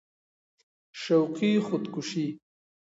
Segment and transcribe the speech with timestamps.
[1.01, 2.27] شوقي خود کشي